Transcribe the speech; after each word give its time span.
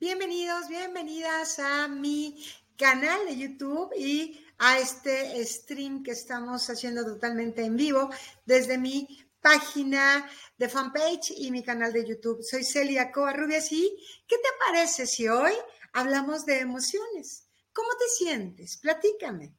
Bienvenidos, 0.00 0.66
bienvenidas 0.68 1.60
a 1.60 1.86
mi 1.86 2.44
canal 2.76 3.26
de 3.26 3.36
YouTube 3.36 3.92
y 3.96 4.44
a 4.58 4.80
este 4.80 5.42
stream 5.46 6.02
que 6.02 6.10
estamos 6.10 6.68
haciendo 6.68 7.04
totalmente 7.04 7.64
en 7.64 7.76
vivo 7.76 8.10
desde 8.44 8.76
mi 8.76 9.06
página 9.40 10.28
de 10.58 10.68
fanpage 10.68 11.30
y 11.36 11.52
mi 11.52 11.62
canal 11.62 11.92
de 11.92 12.04
YouTube. 12.04 12.42
Soy 12.42 12.64
Celia 12.64 13.12
Covarrubias 13.12 13.70
y 13.70 13.96
¿qué 14.26 14.36
te 14.36 14.48
parece 14.66 15.06
si 15.06 15.28
hoy 15.28 15.52
hablamos 15.92 16.44
de 16.44 16.58
emociones? 16.58 17.46
¿Cómo 17.72 17.90
te 17.96 18.08
sientes? 18.08 18.76
Platícame. 18.78 19.54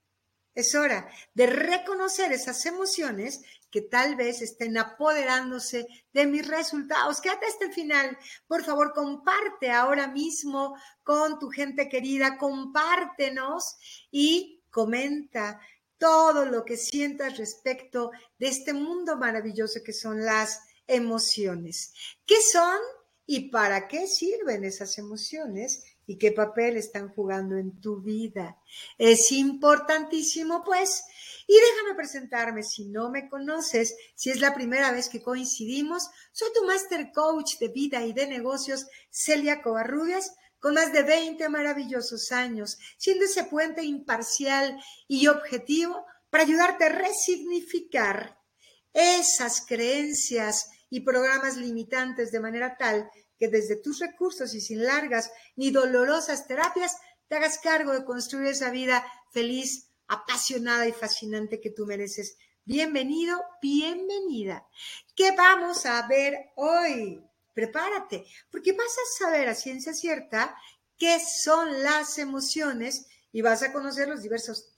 Es 0.54 0.76
hora 0.76 1.10
de 1.34 1.48
reconocer 1.48 2.34
esas 2.34 2.66
emociones 2.66 3.42
que 3.76 3.82
tal 3.82 4.16
vez 4.16 4.42
estén 4.42 4.78
apoderándose 4.78 5.86
de 6.14 6.26
mis 6.26 6.48
resultados. 6.48 7.20
Quédate 7.20 7.48
hasta 7.48 7.66
el 7.66 7.74
final. 7.74 8.18
Por 8.48 8.64
favor, 8.64 8.94
comparte 8.94 9.70
ahora 9.70 10.08
mismo 10.08 10.78
con 11.04 11.40
tu 11.40 11.50
gente 11.50 11.90
querida, 11.90 12.38
compártenos 12.38 13.76
y 14.10 14.64
comenta 14.70 15.60
todo 15.98 16.46
lo 16.46 16.64
que 16.64 16.78
sientas 16.78 17.38
respecto 17.38 18.12
de 18.40 18.48
este 18.48 18.72
mundo 18.72 19.18
maravilloso 19.18 19.82
que 19.84 19.92
son 19.92 20.24
las 20.24 20.62
emociones. 20.88 21.92
¿Qué 22.26 22.38
son 22.42 22.80
y 23.26 23.50
para 23.50 23.90
qué 23.90 24.08
sirven 24.08 24.64
esas 24.64 24.98
emociones? 24.98 25.84
Y 26.08 26.18
qué 26.18 26.32
papel 26.32 26.78
están 26.78 27.10
jugando 27.10 27.58
en 27.58 27.80
tu 27.82 28.02
vida. 28.02 28.58
Es 28.98 29.32
importantísimo, 29.32 30.64
pues. 30.64 31.04
Y 31.48 31.54
déjame 31.54 31.96
presentarme, 31.96 32.64
si 32.64 32.86
no 32.86 33.10
me 33.10 33.30
conoces, 33.30 33.96
si 34.16 34.30
es 34.30 34.40
la 34.40 34.54
primera 34.54 34.92
vez 34.92 35.10
que 35.10 35.22
coincidimos, 35.22 36.10
soy 36.32 36.50
tu 36.54 36.66
Master 36.66 37.12
Coach 37.14 37.58
de 37.60 37.70
vida 37.70 38.04
y 38.06 38.14
de 38.14 38.28
negocios, 38.28 38.88
Celia 39.10 39.62
Covarrubias, 39.62 40.36
con 40.60 40.74
más 40.74 40.92
de 40.92 41.04
20 41.04 41.48
maravillosos 41.50 42.32
años, 42.32 42.80
siendo 42.98 43.26
ese 43.26 43.44
puente 43.44 43.84
imparcial 43.84 44.80
y 45.08 45.28
objetivo 45.28 46.06
para 46.30 46.44
ayudarte 46.44 46.86
a 46.86 46.90
resignificar 46.90 48.40
esas 48.94 49.66
creencias 49.66 50.70
y 50.90 51.02
programas 51.02 51.58
limitantes 51.58 52.32
de 52.32 52.40
manera 52.40 52.78
tal 52.78 53.10
que 53.38 53.48
desde 53.48 53.76
tus 53.76 54.00
recursos 54.00 54.54
y 54.54 54.62
sin 54.62 54.84
largas 54.84 55.32
ni 55.56 55.72
dolorosas 55.72 56.48
terapias 56.48 56.98
te 57.28 57.36
hagas 57.36 57.60
cargo 57.60 57.94
de 57.94 58.06
construir 58.06 58.48
esa 58.48 58.70
vida 58.70 59.06
feliz, 59.32 59.90
apasionada 60.08 60.88
y 60.88 60.92
fascinante 60.92 61.60
que 61.60 61.72
tú 61.72 61.86
mereces. 61.86 62.38
Bienvenido, 62.64 63.42
bienvenida. 63.62 64.68
¿Qué 65.16 65.32
vamos 65.36 65.86
a 65.86 66.08
ver 66.08 66.52
hoy? 66.56 67.24
Prepárate, 67.54 68.26
porque 68.52 68.74
vas 68.74 68.88
a 68.88 69.26
saber 69.26 69.48
a 69.48 69.56
ciencia 69.56 69.94
cierta 69.94 70.56
qué 70.98 71.20
son 71.20 71.84
las 71.84 72.18
emociones 72.18 73.08
y 73.32 73.42
vas 73.42 73.64
a 73.64 73.74
conocer 73.74 74.08
los 74.08 74.22
diversos 74.22 74.74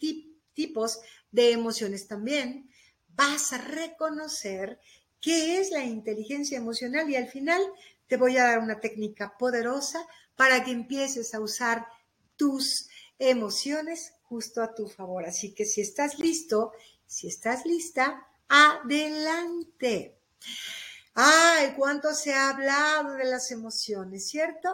tipos 0.54 1.00
de 1.32 1.52
emociones 1.52 2.08
también. 2.08 2.70
Vas 3.10 3.54
a 3.54 3.58
reconocer 3.58 4.80
qué 5.22 5.60
es 5.60 5.72
la 5.72 5.84
inteligencia 5.84 6.58
emocional 6.58 7.10
y 7.10 7.16
al 7.16 7.28
final 7.28 7.62
te 8.08 8.18
voy 8.18 8.38
a 8.38 8.44
dar 8.44 8.60
una 8.60 8.80
técnica 8.80 9.38
poderosa 9.38 10.08
para 10.36 10.64
que 10.64 10.72
empieces 10.72 11.34
a 11.34 11.40
usar 11.40 11.88
tus 12.36 12.90
emociones 13.20 14.14
justo 14.24 14.62
a 14.62 14.74
tu 14.74 14.88
favor. 14.88 15.26
Así 15.26 15.54
que 15.54 15.66
si 15.66 15.82
estás 15.82 16.20
listo, 16.20 16.72
si 17.06 17.28
estás 17.28 17.66
lista, 17.66 18.28
adelante. 18.48 20.20
Ay, 21.14 21.74
cuánto 21.76 22.14
se 22.14 22.34
ha 22.34 22.50
hablado 22.50 23.14
de 23.14 23.26
las 23.26 23.52
emociones, 23.52 24.30
¿cierto? 24.30 24.70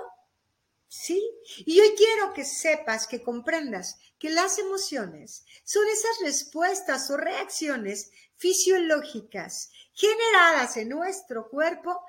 ¿Sí? 0.87 1.23
Y 1.65 1.79
hoy 1.79 1.93
quiero 1.97 2.33
que 2.33 2.45
sepas, 2.45 3.07
que 3.07 3.23
comprendas 3.23 3.97
que 4.19 4.29
las 4.29 4.59
emociones 4.59 5.45
son 5.63 5.83
esas 5.87 6.19
respuestas 6.21 7.09
o 7.09 7.17
reacciones 7.17 8.11
fisiológicas 8.35 9.71
generadas 9.93 10.77
en 10.77 10.89
nuestro 10.89 11.49
cuerpo 11.49 12.01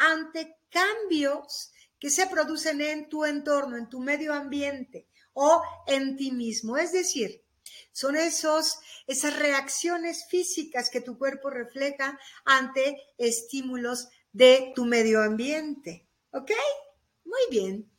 ante 0.00 0.56
cambios 0.70 1.72
que 1.98 2.10
se 2.10 2.26
producen 2.26 2.80
en 2.80 3.08
tu 3.08 3.24
entorno, 3.24 3.76
en 3.76 3.88
tu 3.88 4.00
medio 4.00 4.32
ambiente 4.32 5.06
o 5.34 5.62
en 5.86 6.16
ti 6.16 6.32
mismo. 6.32 6.78
Es 6.78 6.92
decir, 6.92 7.44
son 7.92 8.16
esos, 8.16 8.78
esas 9.06 9.38
reacciones 9.38 10.26
físicas 10.28 10.88
que 10.90 11.02
tu 11.02 11.18
cuerpo 11.18 11.50
refleja 11.50 12.18
ante 12.44 12.96
estímulos 13.18 14.08
de 14.32 14.72
tu 14.74 14.86
medio 14.86 15.22
ambiente. 15.22 16.08
¿Ok? 16.32 16.50
Muy 17.24 17.40
bien. 17.50 17.92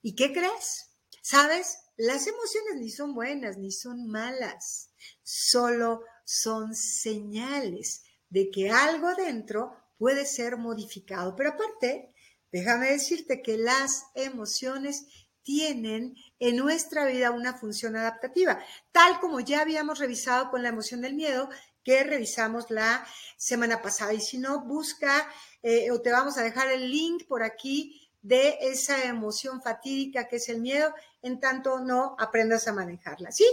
¿Y 0.00 0.14
qué 0.14 0.32
crees? 0.32 0.90
¿Sabes? 1.22 1.78
Las 1.96 2.26
emociones 2.26 2.76
ni 2.76 2.90
son 2.90 3.14
buenas 3.14 3.56
ni 3.58 3.70
son 3.70 4.08
malas, 4.08 4.90
solo 5.22 6.02
son 6.24 6.74
señales 6.74 8.02
de 8.30 8.50
que 8.50 8.70
algo 8.70 9.14
dentro 9.14 9.83
puede 9.98 10.26
ser 10.26 10.56
modificado. 10.56 11.36
Pero 11.36 11.50
aparte, 11.50 12.14
déjame 12.52 12.90
decirte 12.90 13.42
que 13.42 13.56
las 13.58 14.04
emociones 14.14 15.06
tienen 15.42 16.16
en 16.38 16.56
nuestra 16.56 17.04
vida 17.06 17.30
una 17.30 17.54
función 17.54 17.96
adaptativa, 17.96 18.58
tal 18.92 19.20
como 19.20 19.40
ya 19.40 19.60
habíamos 19.60 19.98
revisado 19.98 20.50
con 20.50 20.62
la 20.62 20.70
emoción 20.70 21.02
del 21.02 21.14
miedo, 21.14 21.48
que 21.84 22.02
revisamos 22.02 22.70
la 22.70 23.06
semana 23.36 23.82
pasada. 23.82 24.14
Y 24.14 24.20
si 24.20 24.38
no, 24.38 24.64
busca 24.64 25.28
eh, 25.62 25.90
o 25.90 26.00
te 26.00 26.10
vamos 26.10 26.38
a 26.38 26.42
dejar 26.42 26.72
el 26.72 26.90
link 26.90 27.26
por 27.28 27.42
aquí 27.42 28.10
de 28.22 28.56
esa 28.62 29.04
emoción 29.04 29.62
fatídica 29.62 30.26
que 30.26 30.36
es 30.36 30.48
el 30.48 30.62
miedo, 30.62 30.94
en 31.20 31.40
tanto 31.40 31.80
no 31.80 32.16
aprendas 32.18 32.66
a 32.66 32.72
manejarla. 32.72 33.30
¿Sí? 33.30 33.46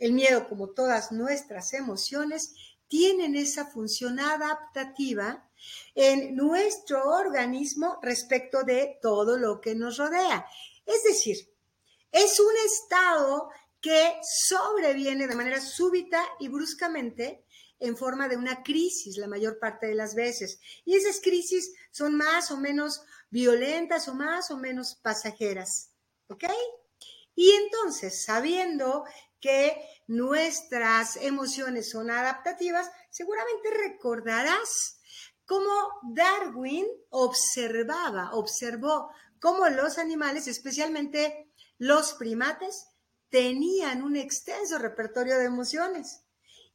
El 0.00 0.14
miedo, 0.14 0.48
como 0.48 0.70
todas 0.70 1.12
nuestras 1.12 1.72
emociones, 1.74 2.54
tienen 2.90 3.36
esa 3.36 3.66
función 3.66 4.18
adaptativa 4.18 5.48
en 5.94 6.34
nuestro 6.34 7.08
organismo 7.08 8.00
respecto 8.02 8.64
de 8.64 8.98
todo 9.00 9.38
lo 9.38 9.60
que 9.60 9.76
nos 9.76 9.96
rodea. 9.96 10.44
Es 10.84 11.04
decir, 11.04 11.36
es 12.10 12.40
un 12.40 12.52
estado 12.66 13.48
que 13.80 14.14
sobreviene 14.22 15.28
de 15.28 15.36
manera 15.36 15.60
súbita 15.60 16.20
y 16.40 16.48
bruscamente 16.48 17.44
en 17.78 17.96
forma 17.96 18.28
de 18.28 18.36
una 18.36 18.64
crisis 18.64 19.16
la 19.18 19.28
mayor 19.28 19.60
parte 19.60 19.86
de 19.86 19.94
las 19.94 20.16
veces. 20.16 20.58
Y 20.84 20.96
esas 20.96 21.20
crisis 21.20 21.72
son 21.92 22.16
más 22.16 22.50
o 22.50 22.56
menos 22.56 23.02
violentas 23.30 24.08
o 24.08 24.14
más 24.14 24.50
o 24.50 24.58
menos 24.58 24.96
pasajeras. 24.96 25.90
¿Ok? 26.26 26.44
Y 27.36 27.52
entonces, 27.52 28.24
sabiendo 28.24 29.04
que 29.40 29.76
nuestras 30.06 31.16
emociones 31.16 31.90
son 31.90 32.10
adaptativas, 32.10 32.90
seguramente 33.10 33.70
recordarás 33.70 35.00
cómo 35.46 35.70
Darwin 36.14 36.86
observaba, 37.10 38.32
observó 38.34 39.10
cómo 39.40 39.68
los 39.68 39.98
animales, 39.98 40.46
especialmente 40.46 41.50
los 41.78 42.12
primates, 42.14 42.86
tenían 43.30 44.02
un 44.02 44.16
extenso 44.16 44.78
repertorio 44.78 45.38
de 45.38 45.46
emociones 45.46 46.22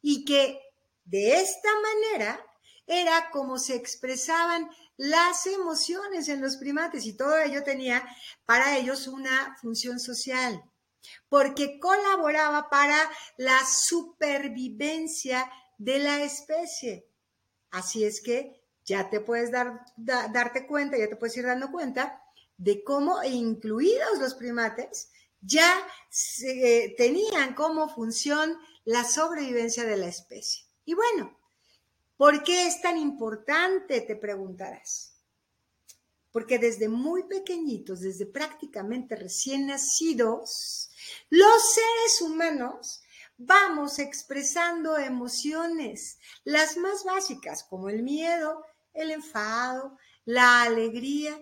y 0.02 0.24
que 0.24 0.60
de 1.04 1.40
esta 1.40 1.68
manera 1.80 2.44
era 2.86 3.30
como 3.30 3.58
se 3.58 3.74
expresaban 3.74 4.68
las 4.96 5.46
emociones 5.46 6.28
en 6.28 6.40
los 6.40 6.56
primates 6.56 7.04
y 7.04 7.16
todo 7.16 7.38
ello 7.38 7.62
tenía 7.62 8.06
para 8.46 8.76
ellos 8.78 9.06
una 9.06 9.56
función 9.60 10.00
social, 10.00 10.62
porque 11.28 11.78
colaboraba 11.78 12.68
para 12.70 12.98
la 13.36 13.58
supervivencia 13.66 15.50
de 15.78 15.98
la 15.98 16.22
especie. 16.22 17.08
Así 17.70 18.04
es 18.04 18.20
que 18.20 18.62
ya 18.84 19.10
te 19.10 19.20
puedes 19.20 19.50
dar, 19.50 19.84
darte 19.96 20.66
cuenta, 20.66 20.96
ya 20.96 21.08
te 21.08 21.16
puedes 21.16 21.36
ir 21.36 21.44
dando 21.44 21.70
cuenta 21.70 22.22
de 22.56 22.82
cómo, 22.84 23.22
incluidos 23.22 24.18
los 24.18 24.34
primates, 24.34 25.10
ya 25.40 25.70
eh, 26.44 26.94
tenían 26.96 27.54
como 27.54 27.88
función 27.88 28.56
la 28.84 29.04
sobrevivencia 29.04 29.84
de 29.84 29.96
la 29.96 30.06
especie. 30.06 30.64
Y 30.84 30.94
bueno, 30.94 31.36
¿por 32.16 32.42
qué 32.42 32.66
es 32.66 32.80
tan 32.80 32.96
importante? 32.96 34.00
Te 34.00 34.16
preguntarás. 34.16 35.12
Porque 36.32 36.58
desde 36.58 36.88
muy 36.88 37.24
pequeñitos, 37.24 38.00
desde 38.00 38.26
prácticamente 38.26 39.16
recién 39.16 39.66
nacidos, 39.66 40.90
los 41.30 41.74
seres 41.74 42.20
humanos 42.20 43.02
vamos 43.38 43.98
expresando 43.98 44.96
emociones, 44.96 46.18
las 46.44 46.76
más 46.76 47.04
básicas, 47.04 47.64
como 47.64 47.88
el 47.88 48.02
miedo, 48.02 48.64
el 48.94 49.10
enfado, 49.10 49.98
la 50.24 50.62
alegría. 50.62 51.38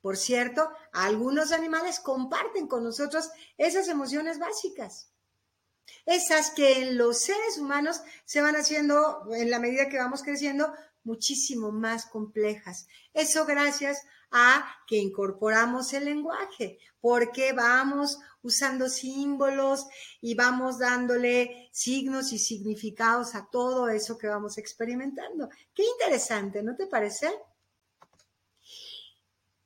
Por 0.00 0.16
cierto, 0.16 0.70
algunos 0.92 1.52
animales 1.52 2.00
comparten 2.00 2.66
con 2.66 2.84
nosotros 2.84 3.30
esas 3.58 3.88
emociones 3.88 4.38
básicas. 4.38 5.10
Esas 6.06 6.50
que 6.50 6.82
en 6.82 6.96
los 6.96 7.18
seres 7.18 7.58
humanos 7.58 8.00
se 8.24 8.40
van 8.40 8.56
haciendo, 8.56 9.26
en 9.34 9.50
la 9.50 9.58
medida 9.58 9.88
que 9.88 9.98
vamos 9.98 10.22
creciendo, 10.22 10.72
muchísimo 11.04 11.72
más 11.72 12.06
complejas. 12.06 12.86
Eso 13.12 13.46
gracias 13.46 14.02
a 14.30 14.64
que 14.86 14.96
incorporamos 14.96 15.92
el 15.92 16.04
lenguaje, 16.04 16.78
porque 17.00 17.52
vamos 17.52 18.18
usando 18.42 18.88
símbolos 18.88 19.86
y 20.20 20.34
vamos 20.34 20.78
dándole 20.78 21.68
signos 21.72 22.32
y 22.32 22.38
significados 22.38 23.34
a 23.34 23.48
todo 23.50 23.88
eso 23.88 24.18
que 24.18 24.28
vamos 24.28 24.58
experimentando. 24.58 25.48
Qué 25.74 25.82
interesante, 25.84 26.62
¿no 26.62 26.76
te 26.76 26.86
parece? 26.86 27.28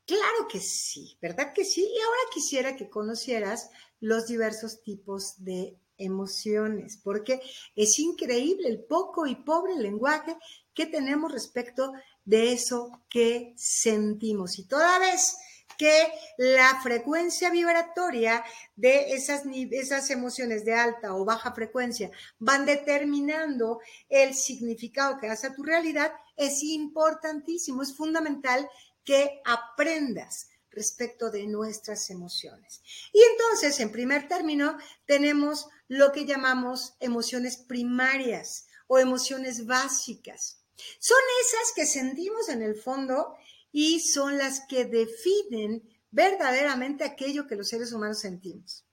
Claro 0.06 0.49
que 0.49 0.61
sí, 0.61 1.16
¿verdad 1.20 1.52
que 1.55 1.64
sí? 1.64 1.82
Y 1.82 2.00
ahora 2.00 2.20
quisiera 2.32 2.76
que 2.76 2.90
conocieras 2.90 3.70
los 4.00 4.26
diversos 4.26 4.82
tipos 4.82 5.43
de 5.44 5.78
emociones, 5.96 7.00
porque 7.02 7.40
es 7.75 7.99
increíble 7.99 8.69
el 8.69 8.84
poco 8.84 9.26
y 9.26 9.37
pobre 9.37 9.76
lenguaje 9.76 10.37
que 10.75 10.87
tenemos 10.87 11.32
respecto 11.32 11.93
de 12.25 12.53
eso 12.53 13.03
que 13.09 13.55
sentimos. 13.56 14.59
Y 14.59 14.67
toda 14.67 14.99
vez 14.99 15.37
que 15.76 16.12
la 16.38 16.81
frecuencia 16.82 17.50
vibratoria 17.50 18.44
de 18.76 19.12
esas, 19.12 19.43
esas 19.71 20.11
emociones 20.11 20.65
de 20.65 20.75
alta 20.75 21.15
o 21.15 21.25
baja 21.25 21.53
frecuencia 21.53 22.11
van 22.38 22.65
determinando 22.65 23.81
el 24.09 24.35
significado 24.35 25.19
que 25.19 25.29
hace 25.29 25.49
a 25.49 25.55
tu 25.55 25.62
realidad, 25.62 26.12
es 26.37 26.62
importantísimo, 26.62 27.82
es 27.82 27.97
fundamental 27.97 28.69
que 29.05 29.41
aprendas 29.44 30.49
respecto 30.71 31.31
de 31.31 31.47
nuestras 31.47 32.11
emociones. 32.11 32.82
Y 33.12 33.23
entonces, 33.23 33.79
en 33.81 33.93
primer 33.93 34.29
término, 34.29 34.76
tenemos 35.06 35.69
lo 35.88 36.12
que 36.12 36.25
llamamos 36.25 36.94
emociones 37.00 37.56
primarias 37.56 38.67
o 38.87 38.99
emociones 38.99 39.67
básicas. 39.67 40.63
Son 40.99 41.19
esas 41.43 41.73
que 41.75 41.87
sentimos 41.87 42.49
en 42.49 42.62
el 42.62 42.75
fondo 42.75 43.35
y 43.73 44.00
son 44.00 44.38
las 44.38 44.61
que 44.69 44.85
definen 44.85 45.82
verdaderamente 46.11 47.05
aquello 47.05 47.47
que 47.47 47.56
los 47.56 47.69
seres 47.69 47.93
humanos 47.93 48.21
sentimos. 48.21 48.85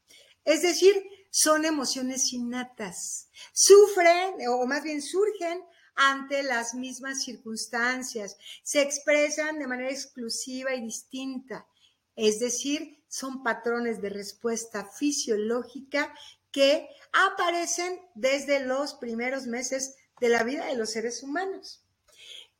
Es 0.43 0.63
decir, 0.63 1.03
son 1.29 1.65
emociones 1.65 2.33
innatas. 2.33 3.29
Sufren, 3.53 4.35
o 4.49 4.65
más 4.65 4.83
bien 4.83 5.01
surgen 5.01 5.61
ante 5.95 6.43
las 6.43 6.73
mismas 6.73 7.23
circunstancias, 7.23 8.37
se 8.63 8.81
expresan 8.81 9.59
de 9.59 9.67
manera 9.67 9.91
exclusiva 9.91 10.73
y 10.73 10.81
distinta, 10.81 11.67
es 12.15 12.39
decir, 12.39 13.03
son 13.07 13.43
patrones 13.43 14.01
de 14.01 14.09
respuesta 14.09 14.85
fisiológica 14.85 16.13
que 16.51 16.89
aparecen 17.13 17.99
desde 18.13 18.59
los 18.59 18.93
primeros 18.95 19.47
meses 19.47 19.95
de 20.19 20.29
la 20.29 20.43
vida 20.43 20.65
de 20.65 20.75
los 20.75 20.91
seres 20.91 21.23
humanos. 21.23 21.83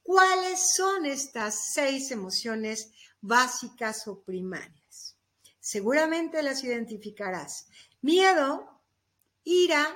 ¿Cuáles 0.04 0.74
son 0.76 1.06
estas 1.06 1.74
seis 1.74 2.12
emociones 2.12 2.92
básicas 3.22 4.08
o 4.08 4.22
primarias? 4.22 5.16
Seguramente 5.60 6.42
las 6.42 6.64
identificarás. 6.64 7.68
Miedo, 8.02 8.82
ira, 9.44 9.88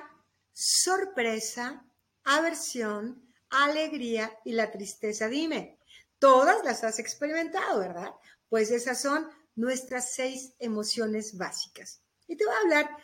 sorpresa, 0.52 1.84
aversión, 2.24 3.22
alegría 3.50 4.38
y 4.44 4.52
la 4.52 4.70
tristeza. 4.70 5.28
Dime, 5.28 5.78
todas 6.18 6.64
las 6.64 6.84
has 6.84 6.98
experimentado, 6.98 7.80
¿verdad? 7.80 8.14
Pues 8.48 8.70
esas 8.70 9.00
son 9.00 9.28
nuestras 9.56 10.14
seis 10.14 10.52
emociones 10.60 11.36
básicas. 11.36 12.00
Y 12.28 12.36
te 12.36 12.44
voy 12.44 12.54
a 12.54 12.60
hablar 12.60 12.96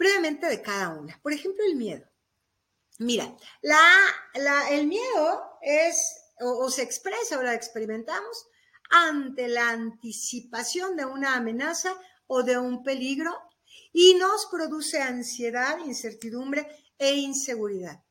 brevemente 0.00 0.46
de 0.46 0.62
cada 0.62 0.88
una. 0.88 1.20
Por 1.22 1.34
ejemplo, 1.34 1.62
el 1.62 1.76
miedo. 1.76 2.08
Mira, 3.00 3.36
la, 3.60 4.70
el 4.70 4.86
miedo 4.86 5.58
es 5.60 6.16
o, 6.40 6.70
se 6.70 6.82
expresa 6.82 7.38
o 7.38 7.42
la 7.42 7.52
experimentamos 7.52 8.46
ante 8.88 9.46
la 9.46 9.68
anticipación 9.68 10.96
de 10.96 11.04
una 11.04 11.36
amenaza 11.36 11.94
o 12.26 12.42
de 12.42 12.56
un 12.56 12.82
peligro 12.82 13.36
y 13.92 14.14
nos 14.14 14.46
produce 14.46 15.02
ansiedad, 15.02 15.78
incertidumbre 15.84 16.66
e 16.98 17.16
inseguridad. 17.16 18.02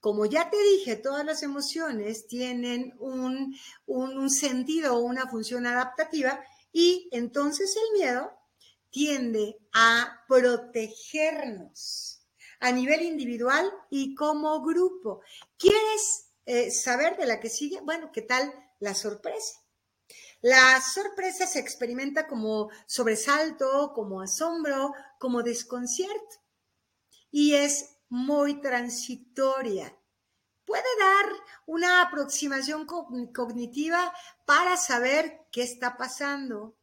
Como 0.00 0.26
ya 0.26 0.50
te 0.50 0.60
dije, 0.60 0.96
todas 0.96 1.24
las 1.24 1.44
emociones 1.44 2.26
tienen 2.26 2.96
un, 2.98 3.56
un 3.86 4.30
sentido 4.30 4.96
o 4.96 5.00
una 5.00 5.28
función 5.28 5.66
adaptativa 5.66 6.44
y 6.72 7.08
entonces 7.12 7.76
el 7.76 8.00
miedo 8.00 8.39
tiende 8.90 9.58
a 9.72 10.24
protegernos 10.28 12.26
a 12.60 12.72
nivel 12.72 13.02
individual 13.02 13.70
y 13.88 14.14
como 14.14 14.62
grupo. 14.62 15.22
¿Quieres 15.56 16.32
eh, 16.46 16.70
saber 16.70 17.16
de 17.16 17.26
la 17.26 17.40
que 17.40 17.48
sigue? 17.48 17.80
Bueno, 17.80 18.10
¿qué 18.12 18.22
tal 18.22 18.52
la 18.78 18.94
sorpresa? 18.94 19.60
La 20.42 20.80
sorpresa 20.80 21.46
se 21.46 21.58
experimenta 21.58 22.26
como 22.26 22.70
sobresalto, 22.86 23.92
como 23.94 24.22
asombro, 24.22 24.92
como 25.18 25.42
desconcierto 25.42 26.40
y 27.30 27.54
es 27.54 27.96
muy 28.08 28.60
transitoria. 28.60 29.96
Puede 30.64 30.82
dar 30.98 31.26
una 31.66 32.02
aproximación 32.02 32.86
cognitiva 32.86 34.12
para 34.44 34.76
saber 34.76 35.46
qué 35.50 35.62
está 35.62 35.96
pasando. 35.96 36.76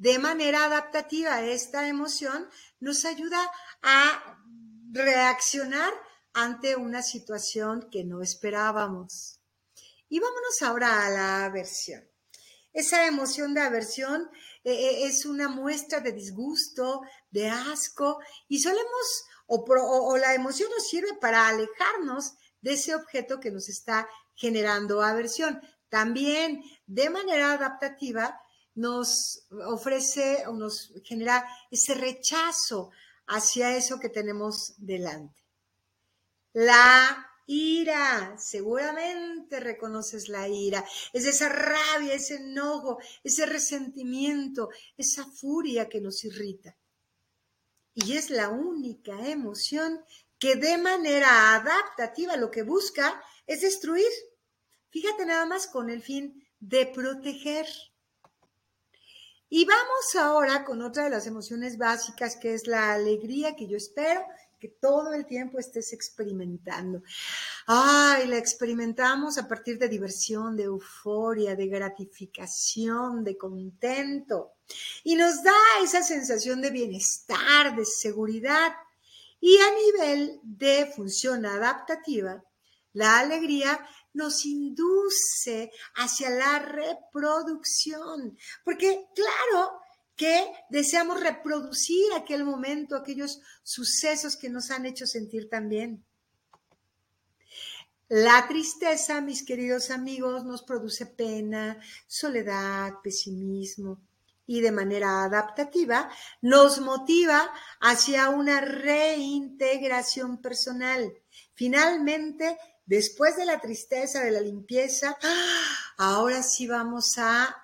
De 0.00 0.18
manera 0.18 0.64
adaptativa, 0.64 1.42
esta 1.42 1.86
emoción 1.86 2.48
nos 2.78 3.04
ayuda 3.04 3.38
a 3.82 4.42
reaccionar 4.92 5.92
ante 6.32 6.74
una 6.74 7.02
situación 7.02 7.86
que 7.92 8.02
no 8.02 8.22
esperábamos. 8.22 9.42
Y 10.08 10.18
vámonos 10.18 10.62
ahora 10.62 11.04
a 11.04 11.10
la 11.10 11.44
aversión. 11.44 12.02
Esa 12.72 13.06
emoción 13.06 13.52
de 13.52 13.60
aversión 13.60 14.30
eh, 14.64 14.72
eh, 14.72 15.04
es 15.04 15.26
una 15.26 15.48
muestra 15.48 16.00
de 16.00 16.12
disgusto, 16.12 17.02
de 17.30 17.50
asco, 17.50 18.20
y 18.48 18.58
solemos, 18.60 19.24
o, 19.48 20.16
la 20.16 20.32
emoción 20.32 20.70
nos 20.70 20.88
sirve 20.88 21.12
para 21.20 21.46
alejarnos 21.46 22.36
de 22.62 22.72
ese 22.72 22.94
objeto 22.94 23.38
que 23.38 23.50
nos 23.50 23.68
está 23.68 24.08
generando 24.34 25.02
aversión. 25.02 25.60
También, 25.90 26.62
de 26.86 27.10
manera 27.10 27.52
adaptativa, 27.52 28.40
nos 28.80 29.44
ofrece 29.66 30.46
o 30.46 30.52
nos 30.54 30.92
genera 31.04 31.46
ese 31.70 31.94
rechazo 31.94 32.90
hacia 33.26 33.76
eso 33.76 34.00
que 34.00 34.08
tenemos 34.08 34.74
delante. 34.78 35.44
La 36.52 37.26
ira, 37.46 38.36
seguramente 38.38 39.60
reconoces 39.60 40.28
la 40.28 40.48
ira, 40.48 40.84
es 41.12 41.26
esa 41.26 41.48
rabia, 41.48 42.14
ese 42.14 42.36
enojo, 42.36 42.98
ese 43.22 43.44
resentimiento, 43.44 44.70
esa 44.96 45.24
furia 45.26 45.88
que 45.88 46.00
nos 46.00 46.24
irrita. 46.24 46.76
Y 47.94 48.16
es 48.16 48.30
la 48.30 48.48
única 48.48 49.28
emoción 49.28 50.02
que 50.38 50.56
de 50.56 50.78
manera 50.78 51.54
adaptativa 51.54 52.36
lo 52.36 52.50
que 52.50 52.62
busca 52.62 53.22
es 53.46 53.60
destruir. 53.60 54.10
Fíjate 54.88 55.26
nada 55.26 55.44
más 55.44 55.66
con 55.66 55.90
el 55.90 56.02
fin 56.02 56.48
de 56.60 56.86
proteger. 56.86 57.66
Y 59.50 59.64
vamos 59.64 60.14
ahora 60.16 60.64
con 60.64 60.80
otra 60.80 61.04
de 61.04 61.10
las 61.10 61.26
emociones 61.26 61.76
básicas, 61.76 62.36
que 62.36 62.54
es 62.54 62.68
la 62.68 62.92
alegría 62.92 63.56
que 63.56 63.66
yo 63.66 63.76
espero 63.76 64.24
que 64.60 64.68
todo 64.68 65.14
el 65.14 65.26
tiempo 65.26 65.58
estés 65.58 65.92
experimentando. 65.92 67.02
Ay, 67.66 68.28
la 68.28 68.36
experimentamos 68.36 69.38
a 69.38 69.48
partir 69.48 69.78
de 69.78 69.88
diversión, 69.88 70.54
de 70.54 70.64
euforia, 70.64 71.56
de 71.56 71.66
gratificación, 71.66 73.24
de 73.24 73.36
contento. 73.36 74.52
Y 75.02 75.16
nos 75.16 75.42
da 75.42 75.56
esa 75.82 76.02
sensación 76.02 76.60
de 76.60 76.70
bienestar, 76.70 77.74
de 77.74 77.86
seguridad. 77.86 78.72
Y 79.40 79.56
a 79.56 79.74
nivel 79.74 80.40
de 80.42 80.92
función 80.94 81.46
adaptativa, 81.46 82.44
la 82.92 83.20
alegría 83.20 83.80
nos 84.12 84.44
induce 84.44 85.70
hacia 85.96 86.30
la 86.30 86.58
reproducción. 86.58 88.36
Porque, 88.64 89.06
claro, 89.14 89.80
que 90.16 90.52
deseamos 90.68 91.20
reproducir 91.20 92.12
aquel 92.14 92.44
momento, 92.44 92.94
aquellos 92.94 93.40
sucesos 93.62 94.36
que 94.36 94.50
nos 94.50 94.70
han 94.70 94.86
hecho 94.86 95.06
sentir 95.06 95.48
tan 95.48 95.68
bien. 95.68 96.04
La 98.08 98.46
tristeza, 98.48 99.20
mis 99.20 99.44
queridos 99.44 99.90
amigos, 99.90 100.44
nos 100.44 100.62
produce 100.62 101.06
pena, 101.06 101.80
soledad, 102.08 102.94
pesimismo 103.02 104.02
y 104.50 104.60
de 104.60 104.72
manera 104.72 105.22
adaptativa 105.22 106.10
nos 106.42 106.80
motiva 106.80 107.52
hacia 107.80 108.30
una 108.30 108.60
reintegración 108.60 110.42
personal. 110.42 111.14
Finalmente, 111.54 112.58
después 112.90 113.36
de 113.36 113.46
la 113.46 113.60
tristeza, 113.60 114.22
de 114.22 114.32
la 114.32 114.40
limpieza, 114.40 115.16
ahora 115.96 116.42
sí 116.42 116.66
vamos 116.66 117.16
a 117.18 117.56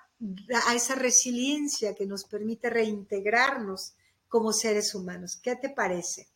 a 0.65 0.73
esa 0.73 0.95
resiliencia 0.95 1.93
que 1.93 2.07
nos 2.07 2.25
permite 2.25 2.69
reintegrarnos 2.69 3.93
como 4.27 4.51
seres 4.51 4.95
humanos. 4.95 5.39
¿Qué 5.41 5.55
te 5.55 5.69
parece? 5.69 6.27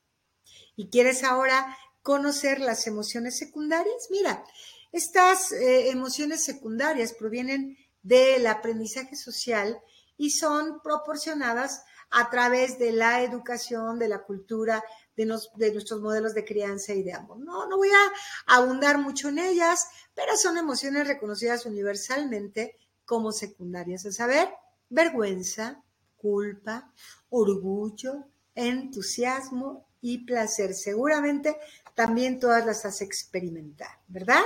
¿Y 0.76 0.90
quieres 0.90 1.24
ahora 1.24 1.78
conocer 2.04 2.60
las 2.60 2.88
emociones 2.88 3.38
secundarias? 3.38 4.08
Mira, 4.12 4.44
estas 4.92 5.52
eh, 5.52 5.90
emociones 5.90 6.44
secundarias 6.44 7.14
provienen 7.14 7.78
del 8.04 8.46
aprendizaje 8.48 9.16
social 9.16 9.80
y 10.18 10.32
son 10.32 10.82
proporcionadas 10.82 11.84
a 12.12 12.30
través 12.30 12.78
de 12.78 12.92
la 12.92 13.24
educación, 13.24 13.98
de 13.98 14.10
la 14.10 14.24
cultura, 14.24 14.84
de, 15.26 15.72
nuestros 15.74 16.02
modelos 16.02 16.34
de 16.34 16.46
crianza 16.46 16.94
y 16.94 17.04
de 17.04 17.14
amor. 17.14 17.40
No, 17.40 17.68
no 17.68 17.78
voy 17.78 17.90
a 17.90 18.56
abundar 18.56 18.98
mucho 18.98 19.30
en 19.30 19.40
ellas, 19.40 19.88
pero 20.14 20.36
son 20.38 20.58
emociones 20.58 21.08
reconocidas 21.08 21.66
universalmente 21.66 22.76
como 23.06 23.32
secundarias, 23.32 24.06
a 24.06 24.12
saber, 24.12 24.50
vergüenza, 24.90 25.84
culpa, 26.18 26.94
orgullo, 27.30 28.26
entusiasmo 28.56 29.88
y 30.02 30.26
placer. 30.26 30.74
Seguramente 30.74 31.58
también 31.96 32.40
todas 32.40 32.66
las 32.66 32.86
has 32.86 33.02
experimentado, 33.02 34.00
¿verdad? 34.08 34.44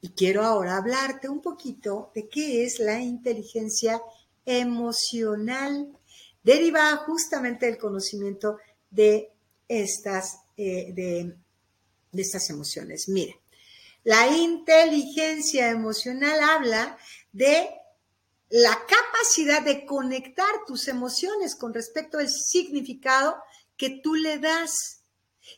Y 0.00 0.10
quiero 0.10 0.42
ahora 0.42 0.76
hablarte 0.76 1.28
un 1.28 1.42
poquito 1.42 2.10
de 2.14 2.28
qué 2.28 2.64
es 2.64 2.78
la 2.78 3.00
inteligencia 3.00 4.00
emocional, 4.46 5.92
derivada 6.42 6.96
justamente 6.98 7.66
del 7.66 7.78
conocimiento 7.78 8.56
de 8.90 9.32
estas, 9.70 10.40
eh, 10.56 10.92
de, 10.92 11.36
de 12.10 12.22
estas 12.22 12.50
emociones. 12.50 13.08
Mire, 13.08 13.40
la 14.02 14.26
inteligencia 14.26 15.70
emocional 15.70 16.40
habla 16.40 16.98
de 17.32 17.70
la 18.48 18.72
capacidad 18.72 19.62
de 19.62 19.86
conectar 19.86 20.50
tus 20.66 20.88
emociones 20.88 21.54
con 21.54 21.72
respecto 21.72 22.18
al 22.18 22.28
significado 22.28 23.36
que 23.76 24.00
tú 24.02 24.16
le 24.16 24.38
das. 24.38 25.02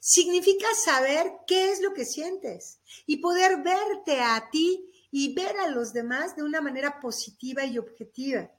Significa 0.00 0.66
saber 0.85 1.33
qué 1.47 1.73
es 1.73 1.81
lo 1.81 1.95
que 1.95 2.04
sientes 2.04 2.81
y 3.07 3.16
poder 3.16 3.62
verte 3.62 4.21
a 4.21 4.50
ti 4.50 4.92
y 5.11 5.35
ver 5.35 5.57
a 5.59 5.69
los 5.69 5.95
demás 5.95 6.37
de 6.37 6.42
una 6.42 6.61
manera 6.61 7.00
positiva 7.00 7.64
y 7.64 7.78
objetiva. 7.78 8.50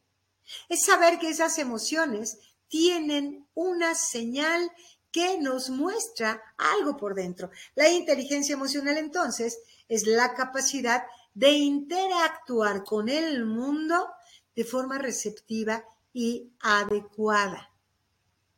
Es 0.68 0.86
saber 0.86 1.20
que 1.20 1.30
esas 1.30 1.60
emociones 1.60 2.40
tienen 2.68 3.48
una 3.54 3.94
señal 3.94 4.72
que 5.13 5.38
nos 5.38 5.70
muestra 5.70 6.41
algo 6.58 6.98
por 6.98 7.13
dentro. 7.13 7.51
La 7.75 7.88
inteligencia 7.88 8.53
emocional 8.53 8.98
entonces 8.98 9.60
es 9.88 10.08
la 10.08 10.34
capacidad 10.34 11.03
de 11.36 11.51
interactuar 11.51 12.84
con 12.84 13.08
el 13.08 13.46
mundo 13.46 14.10
de 14.55 14.65
forma 14.65 14.98
receptiva 14.98 15.86
y 16.12 16.51
adecuada. 16.60 17.72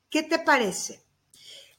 ¿Qué 0.10 0.24
te 0.24 0.40
parece? 0.40 1.04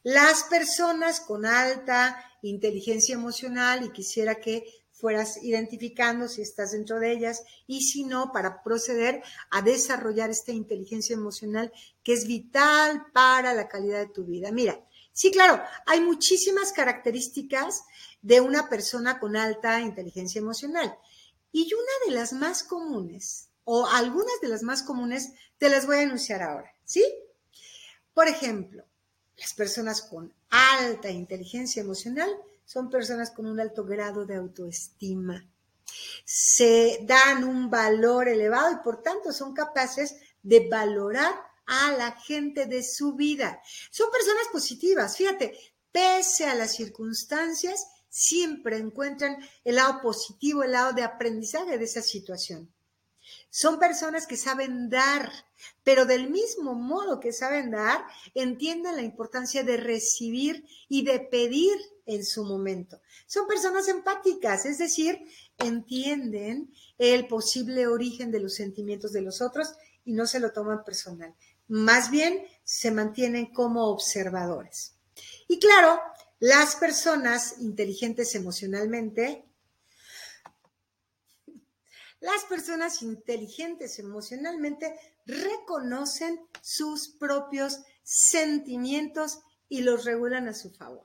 Las 0.03 0.45
personas 0.45 1.21
con 1.21 1.47
alta 1.47 2.23
inteligencia 2.43 3.15
emocional, 3.15 3.85
y 3.85 3.91
quisiera 3.91 4.37
que 4.37 4.65
fueras 4.99 5.43
identificando 5.43 6.27
si 6.27 6.43
estás 6.43 6.73
dentro 6.73 6.99
de 6.99 7.13
ellas 7.13 7.43
y 7.67 7.83
si 7.83 8.05
no, 8.05 8.33
para 8.33 8.63
proceder 8.63 9.23
a 9.51 9.61
desarrollar 9.63 10.31
esta 10.31 10.53
inteligencia 10.53 11.15
emocional 11.15 11.73
que 12.03 12.15
es 12.15 12.27
vital 12.27 13.07
para 13.13 13.53
la 13.53 13.69
calidad 13.69 13.99
de 13.99 14.13
tu 14.13 14.25
vida. 14.25 14.51
Mira, 14.53 14.81
sí, 15.13 15.31
claro, 15.31 15.63
hay 15.87 16.01
muchísimas 16.01 16.73
características 16.73 17.85
de 18.23 18.41
una 18.41 18.69
persona 18.69 19.21
con 19.21 19.37
alta 19.37 19.81
inteligencia 19.81 20.39
emocional 20.39 20.97
y 21.53 21.73
una 21.75 22.07
de 22.07 22.13
las 22.13 22.33
más 22.33 22.63
comunes 22.63 23.51
o 23.65 23.87
algunas 23.87 24.41
de 24.41 24.49
las 24.49 24.63
más 24.63 24.83
comunes 24.83 25.33
te 25.59 25.69
las 25.69 25.87
voy 25.87 25.99
a 25.99 26.03
anunciar 26.03 26.43
ahora, 26.43 26.73
¿sí? 26.85 27.05
Por 28.15 28.29
ejemplo, 28.29 28.85
las 29.37 29.53
personas 29.53 30.01
con 30.01 30.33
alta 30.49 31.11
inteligencia 31.11 31.83
emocional 31.83 32.31
son 32.67 32.91
personas 32.91 33.31
con 33.31 33.47
un 33.47 33.61
alto 33.61 33.85
grado 33.85 34.27
de 34.27 34.35
autoestima. 34.35 35.49
Se 36.25 36.99
dan 37.05 37.45
un 37.45 37.71
valor 37.71 38.29
elevado 38.29 38.73
y 38.73 38.85
por 38.85 39.03
tanto 39.03 39.33
son 39.33 39.55
capaces 39.55 40.17
de 40.43 40.69
valorar 40.69 41.33
a 41.67 41.93
la 41.93 42.13
gente 42.13 42.67
de 42.67 42.83
su 42.83 43.15
vida. 43.15 43.63
Son 43.91 44.11
personas 44.11 44.49
positivas, 44.53 45.17
fíjate, 45.17 45.57
pese 45.93 46.47
a 46.47 46.55
las 46.55 46.73
circunstancias, 46.73 47.87
siempre 48.09 48.79
encuentran 48.79 49.39
el 49.65 49.77
lado 49.77 50.01
positivo, 50.03 50.63
el 50.63 50.73
lado 50.73 50.93
de 50.93 51.03
aprendizaje 51.03 51.79
de 51.79 51.85
esa 51.85 52.03
situación. 52.03 52.73
Son 53.51 53.79
personas 53.79 54.27
que 54.27 54.37
saben 54.37 54.91
dar, 54.91 55.31
pero 55.83 56.05
del 56.05 56.31
mismo 56.31 56.75
modo 56.75 57.21
que 57.21 57.33
saben 57.33 57.71
dar, 57.71 58.05
entienden 58.35 58.97
la 58.97 59.03
importancia 59.03 59.63
de 59.63 59.77
recibir 59.77 60.65
y 60.89 61.05
de 61.05 61.21
pedir 61.21 61.77
en 62.05 62.25
su 62.25 62.45
momento. 62.45 63.01
Son 63.27 63.47
personas 63.47 63.89
empáticas, 63.89 64.67
es 64.67 64.79
decir, 64.79 65.21
entienden 65.59 66.73
el 66.99 67.27
posible 67.27 67.87
origen 67.87 68.31
de 68.31 68.41
los 68.41 68.55
sentimientos 68.55 69.13
de 69.13 69.23
los 69.23 69.41
otros 69.41 69.75
y 70.05 70.13
no 70.13 70.27
se 70.27 70.41
lo 70.41 70.53
toman 70.53 70.85
personal. 70.85 71.35
Más 71.69 72.11
bien 72.11 72.47
se 72.63 72.91
mantienen 72.91 73.47
como 73.47 73.87
observadores. 73.87 74.95
Y 75.49 75.59
claro, 75.59 76.01
las 76.39 76.77
personas 76.77 77.57
inteligentes 77.61 78.35
emocionalmente 78.35 79.46
las 82.21 82.45
personas 82.45 83.03
inteligentes 83.03 83.99
emocionalmente 83.99 84.99
reconocen 85.27 86.41
sus 86.63 87.09
propios 87.09 87.81
sentimientos 88.03 89.41
y 89.69 89.83
los 89.83 90.05
regulan 90.05 90.49
a 90.49 90.55
su 90.55 90.71
favor. 90.71 91.05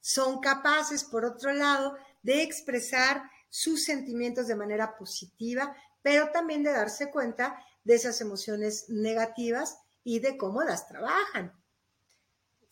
Son 0.00 0.40
capaces, 0.40 1.04
por 1.04 1.24
otro 1.24 1.52
lado, 1.52 1.96
de 2.22 2.42
expresar 2.42 3.22
sus 3.48 3.84
sentimientos 3.84 4.46
de 4.46 4.56
manera 4.56 4.96
positiva, 4.96 5.76
pero 6.02 6.30
también 6.30 6.62
de 6.62 6.72
darse 6.72 7.10
cuenta 7.10 7.56
de 7.84 7.94
esas 7.94 8.20
emociones 8.20 8.88
negativas 8.88 9.78
y 10.04 10.20
de 10.20 10.36
cómo 10.36 10.62
las 10.62 10.88
trabajan 10.88 11.52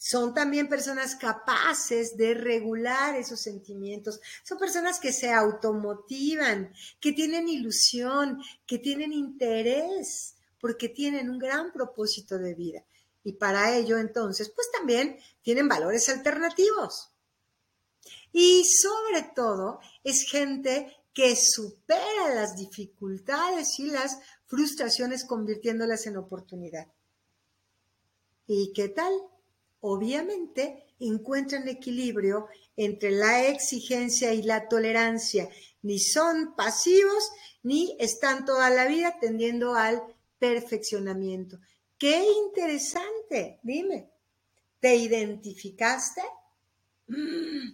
son 0.02 0.32
también 0.32 0.66
personas 0.66 1.14
capaces 1.14 2.16
de 2.16 2.32
regular 2.32 3.16
esos 3.16 3.38
sentimientos. 3.38 4.18
Son 4.42 4.56
personas 4.56 4.98
que 4.98 5.12
se 5.12 5.30
automotivan, 5.30 6.72
que 6.98 7.12
tienen 7.12 7.50
ilusión, 7.50 8.42
que 8.66 8.78
tienen 8.78 9.12
interés, 9.12 10.36
porque 10.58 10.88
tienen 10.88 11.28
un 11.28 11.38
gran 11.38 11.70
propósito 11.70 12.38
de 12.38 12.54
vida. 12.54 12.82
Y 13.24 13.34
para 13.34 13.76
ello, 13.76 13.98
entonces, 13.98 14.50
pues 14.54 14.70
también 14.70 15.18
tienen 15.42 15.68
valores 15.68 16.08
alternativos. 16.08 17.10
Y 18.32 18.64
sobre 18.64 19.30
todo, 19.34 19.80
es 20.02 20.22
gente 20.22 20.96
que 21.12 21.36
supera 21.36 22.34
las 22.34 22.56
dificultades 22.56 23.78
y 23.78 23.90
las 23.90 24.18
frustraciones 24.46 25.26
convirtiéndolas 25.26 26.06
en 26.06 26.16
oportunidad. 26.16 26.86
¿Y 28.46 28.72
qué 28.72 28.88
tal? 28.88 29.12
Obviamente 29.80 30.84
encuentran 30.98 31.68
equilibrio 31.68 32.46
entre 32.76 33.10
la 33.10 33.46
exigencia 33.46 34.32
y 34.32 34.42
la 34.42 34.68
tolerancia. 34.68 35.48
Ni 35.82 35.98
son 35.98 36.54
pasivos 36.54 37.30
ni 37.62 37.96
están 37.98 38.44
toda 38.44 38.70
la 38.70 38.86
vida 38.86 39.18
tendiendo 39.20 39.74
al 39.74 40.02
perfeccionamiento. 40.38 41.58
Qué 41.98 42.24
interesante, 42.46 43.60
dime, 43.62 44.10
¿te 44.80 44.96
identificaste? 44.96 46.22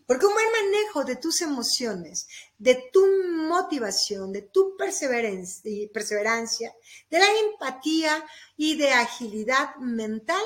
Porque 0.07 0.27
un 0.27 0.33
buen 0.33 0.51
manejo 0.51 1.05
de 1.05 1.17
tus 1.17 1.43
emociones, 1.43 2.27
de 2.59 2.89
tu 2.93 3.07
motivación, 3.49 4.33
de 4.33 4.43
tu 4.43 4.77
perseverancia, 4.77 6.75
de 7.11 7.19
la 7.19 7.27
empatía 7.51 8.25
y 8.57 8.77
de 8.79 8.91
agilidad 8.93 9.77
mental 9.77 10.43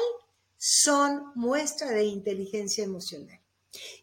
son 0.62 1.32
muestra 1.36 1.90
de 1.90 2.04
inteligencia 2.04 2.84
emocional. 2.84 3.40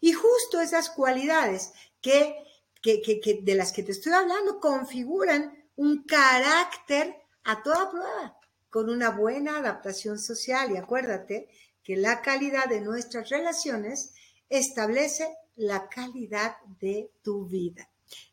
Y 0.00 0.12
justo 0.12 0.60
esas 0.60 0.90
cualidades 0.90 1.70
que, 2.00 2.34
de 2.82 3.54
las 3.54 3.70
que 3.70 3.84
te 3.84 3.92
estoy 3.92 4.12
hablando 4.12 4.58
configuran 4.58 5.56
un 5.76 6.02
carácter 6.02 7.14
a 7.44 7.62
toda 7.62 7.88
prueba, 7.88 8.36
con 8.70 8.90
una 8.90 9.10
buena 9.10 9.58
adaptación 9.58 10.18
social. 10.18 10.72
Y 10.72 10.78
acuérdate 10.78 11.48
que 11.84 11.96
la 11.96 12.22
calidad 12.22 12.66
de 12.66 12.80
nuestras 12.80 13.28
relaciones 13.28 14.14
establece 14.48 15.32
la 15.54 15.88
calidad 15.88 16.56
de 16.80 17.12
tu 17.22 17.46
vida. 17.46 17.88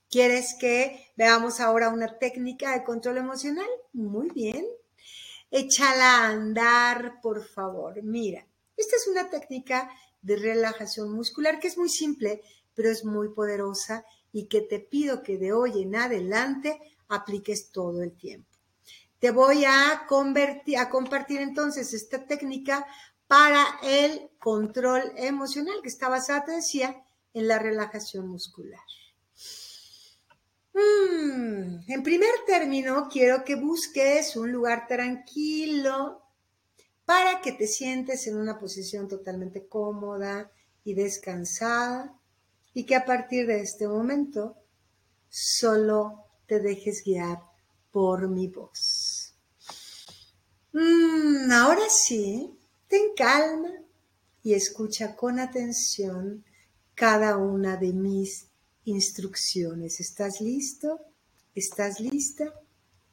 ¿Quieres 0.10 0.56
que 0.60 1.12
veamos 1.16 1.60
ahora 1.60 1.90
una 1.90 2.18
técnica 2.18 2.72
de 2.72 2.84
control 2.84 3.20
emocional? 3.20 3.70
Muy 3.94 4.32
bien 4.32 4.66
échala 5.52 6.18
a 6.18 6.30
andar, 6.30 7.20
por 7.22 7.44
favor. 7.44 8.02
Mira, 8.04 8.46
esta 8.78 8.96
es 8.96 9.08
una 9.08 9.30
técnica 9.30 9.90
de 10.22 10.36
relajación 10.36 11.12
muscular 11.12 11.60
que 11.60 11.68
es 11.68 11.78
muy 11.78 11.90
simple, 11.90 12.42
pero 12.74 12.90
es 12.90 13.06
muy 13.06 13.30
poderosa 13.30 14.06
y 14.32 14.48
que 14.48 14.62
te 14.62 14.80
pido 14.80 15.24
que 15.24 15.38
de 15.38 15.54
hoy 15.54 15.84
en 15.84 15.96
adelante 15.96 16.80
apliques 17.08 17.72
todo 17.72 18.02
el 18.02 18.18
tiempo. 18.18 18.50
Te 19.20 19.32
voy 19.32 19.64
a, 19.66 20.06
convertir, 20.08 20.78
a 20.78 20.90
compartir 20.90 21.42
entonces 21.42 21.94
esta 21.94 22.26
técnica 22.26 22.86
para 23.28 23.66
el 23.84 24.30
control 24.40 25.02
emocional 25.16 25.76
que 25.82 25.90
está 25.90 26.10
basada, 26.10 26.46
te 26.46 26.52
decía, 26.52 27.04
en 27.34 27.48
la 27.48 27.60
relajación 27.60 28.28
muscular. 28.28 28.82
Mm, 30.76 31.90
en 31.90 32.04
primer 32.04 32.32
término, 32.46 33.08
quiero 33.10 33.46
que 33.46 33.56
busques 33.56 34.36
un 34.36 34.52
lugar 34.52 34.88
tranquilo 34.88 36.22
para 37.06 37.40
que 37.40 37.54
te 37.54 37.66
sientes 37.66 38.28
en 38.28 38.36
una 38.36 38.60
posición 38.60 39.08
totalmente 39.08 39.68
cómoda 39.68 40.52
y 40.84 40.94
descansada 40.94 42.20
y 42.74 42.86
que 42.86 42.96
a 42.96 43.06
partir 43.06 43.48
de 43.48 43.62
este 43.62 43.88
momento 43.88 44.58
solo 45.30 46.26
te 46.46 46.60
dejes 46.60 47.04
guiar 47.06 47.40
por 47.90 48.28
mi 48.28 48.50
voz. 48.50 49.34
Mm, 50.74 51.54
ahora 51.54 51.88
sí, 51.88 52.54
ten 52.90 53.14
calma 53.16 53.72
y 54.44 54.56
escucha 54.56 55.16
con 55.16 55.40
atención 55.40 56.44
cada 56.96 57.38
una 57.38 57.78
de 57.78 57.94
mis 57.94 58.50
instrucciones. 58.86 60.00
¿Estás 60.00 60.42
listo? 60.42 61.00
¿Estás 61.54 62.00
lista? 62.00 62.54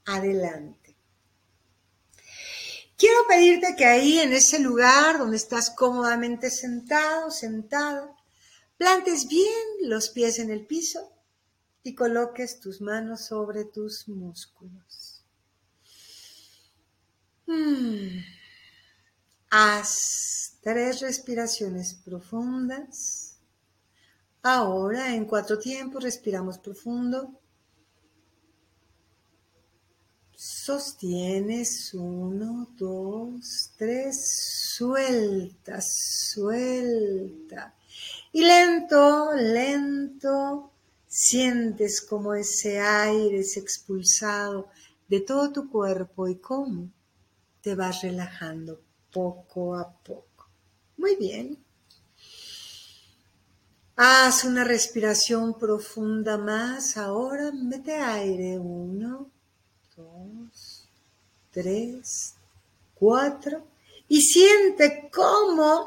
Adelante. 0.04 0.96
Quiero 2.96 3.26
pedirte 3.26 3.74
que 3.76 3.84
ahí 3.84 4.20
en 4.20 4.32
ese 4.32 4.60
lugar 4.60 5.18
donde 5.18 5.36
estás 5.36 5.70
cómodamente 5.70 6.50
sentado, 6.50 7.30
sentada, 7.30 8.14
plantes 8.76 9.26
bien 9.26 9.88
los 9.88 10.10
pies 10.10 10.38
en 10.38 10.50
el 10.50 10.66
piso 10.66 11.12
y 11.82 11.94
coloques 11.94 12.60
tus 12.60 12.80
manos 12.80 13.26
sobre 13.26 13.64
tus 13.64 14.06
músculos. 14.08 15.24
Hmm. 17.46 18.20
Haz 19.50 20.58
tres 20.62 21.00
respiraciones 21.00 21.94
profundas. 21.94 23.31
Ahora, 24.44 25.14
en 25.14 25.24
cuatro 25.24 25.56
tiempos, 25.56 26.02
respiramos 26.02 26.58
profundo. 26.58 27.38
Sostienes 30.34 31.94
uno, 31.94 32.68
dos, 32.76 33.70
tres, 33.76 34.74
suelta, 34.74 35.80
suelta. 35.80 37.74
Y 38.32 38.42
lento, 38.42 39.32
lento, 39.34 40.72
sientes 41.06 42.00
como 42.00 42.34
ese 42.34 42.80
aire 42.80 43.38
es 43.38 43.56
expulsado 43.56 44.68
de 45.06 45.20
todo 45.20 45.52
tu 45.52 45.70
cuerpo 45.70 46.26
y 46.26 46.36
cómo 46.36 46.90
te 47.60 47.76
vas 47.76 48.02
relajando 48.02 48.80
poco 49.12 49.76
a 49.76 49.88
poco. 49.88 50.48
Muy 50.96 51.14
bien. 51.14 51.61
Haz 54.04 54.42
una 54.42 54.64
respiración 54.64 55.56
profunda 55.56 56.36
más. 56.36 56.96
Ahora 56.96 57.52
mete 57.52 57.94
aire. 57.94 58.58
Uno, 58.58 59.30
dos, 59.96 60.88
tres, 61.52 62.34
cuatro. 62.94 63.64
Y 64.08 64.22
siente 64.22 65.08
cómo 65.12 65.86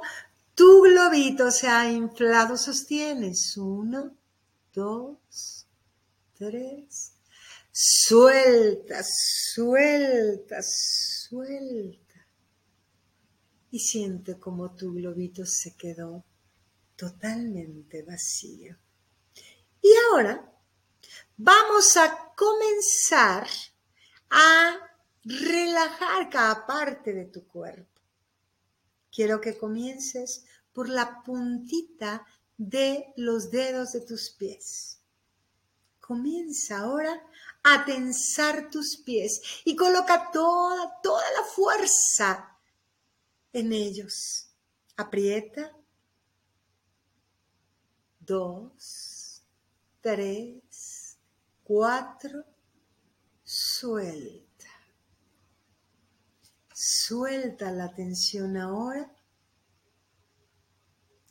tu 0.56 0.84
globito 0.84 1.52
se 1.52 1.68
ha 1.68 1.92
inflado. 1.92 2.56
Sostienes. 2.56 3.58
Uno, 3.58 4.16
dos, 4.74 5.68
tres. 6.38 7.12
Suelta, 7.70 9.02
suelta, 9.04 10.62
suelta 10.64 12.28
y 13.72 13.80
siente 13.80 14.40
como 14.40 14.74
tu 14.74 14.94
globito 14.94 15.46
se 15.46 15.76
quedó 15.76 16.24
totalmente 16.96 18.04
vacío. 18.04 18.78
Y 19.82 19.90
ahora 20.12 20.52
vamos 21.38 21.96
a 21.98 22.34
comenzar 22.36 23.48
a 24.30 24.78
relajar 25.24 26.30
cada 26.30 26.66
parte 26.66 27.14
de 27.14 27.26
tu 27.26 27.48
cuerpo. 27.48 28.02
Quiero 29.12 29.40
que 29.40 29.58
comiences 29.58 30.46
por 30.74 30.90
la 30.90 31.24
puntita 31.24 32.26
de 32.58 33.14
los 33.16 33.50
dedos 33.52 33.94
de 33.94 34.02
tus 34.02 34.32
pies. 34.32 35.00
Comienza 36.00 36.80
ahora 36.80 37.24
a 37.64 37.86
tensar 37.86 38.70
tus 38.70 38.98
pies 38.98 39.42
y 39.64 39.76
coloca 39.76 40.30
toda, 40.32 41.00
toda 41.02 41.24
la 41.32 41.44
fuerza 41.44 42.58
en 43.54 43.74
ellos. 43.74 44.50
Aprieta. 44.98 45.76
Dos, 48.26 49.44
tres, 50.02 51.18
cuatro. 51.64 52.44
Suelta. 53.44 54.72
Suelta 56.74 57.72
la 57.72 57.94
tensión 57.94 58.58
ahora. 58.58 59.12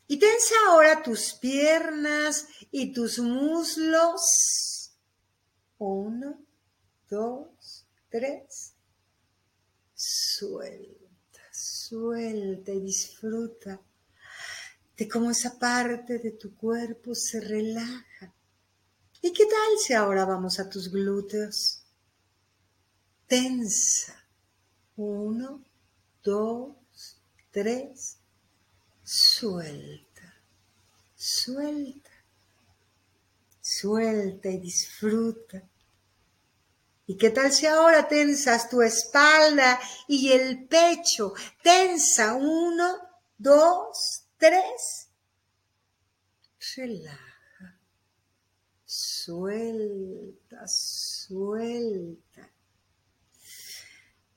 Y 0.07 0.18
tensa 0.18 0.54
ahora 0.68 1.02
tus 1.02 1.35
piernas 1.35 2.46
y 2.70 2.92
tus 2.92 3.18
muslos. 3.18 4.92
Uno, 5.78 6.44
dos, 7.09 7.87
tres. 8.09 8.74
Suelta 9.94 11.04
suelta 11.54 12.72
y 12.72 12.80
disfruta 12.80 13.80
de 14.96 15.09
cómo 15.09 15.30
esa 15.30 15.59
parte 15.59 16.18
de 16.18 16.30
tu 16.33 16.57
cuerpo 16.57 17.14
se 17.14 17.40
relaja. 17.40 18.33
¿Y 19.20 19.33
qué 19.33 19.46
tal 19.46 19.78
si 19.85 19.94
ahora 19.94 20.24
vamos 20.24 20.59
a 20.59 20.68
tus 20.68 20.90
glúteos? 20.90 21.83
Tensa. 23.26 24.24
Uno, 24.96 25.64
dos, 26.22 26.76
tres. 27.50 28.18
Suelta. 29.02 30.35
Suelta. 31.16 32.11
Suelta 33.61 34.48
y 34.50 34.59
disfruta 34.59 35.62
¿Y 37.07 37.16
qué 37.16 37.30
tal 37.30 37.52
si 37.52 37.66
ahora 37.66 38.09
tensas 38.09 38.68
tu 38.70 38.80
espalda 38.80 39.78
y 40.09 40.33
el 40.33 40.66
pecho? 40.66 41.35
Tensa, 41.62 42.35
uno, 42.35 42.96
dos, 43.37 44.24
tres. 44.44 45.09
Relaja. 46.76 47.78
Suelta, 48.85 50.66
suelta. 50.66 52.50